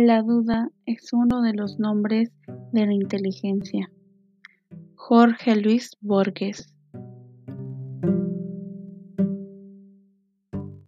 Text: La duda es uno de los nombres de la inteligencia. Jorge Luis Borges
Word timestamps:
La 0.00 0.22
duda 0.22 0.70
es 0.86 1.12
uno 1.12 1.42
de 1.42 1.54
los 1.54 1.80
nombres 1.80 2.30
de 2.72 2.86
la 2.86 2.92
inteligencia. 2.92 3.90
Jorge 4.94 5.56
Luis 5.56 5.96
Borges 6.00 6.72